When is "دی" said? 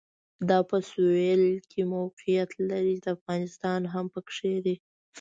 4.65-4.75